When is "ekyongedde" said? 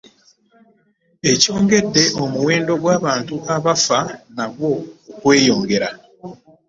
1.31-2.03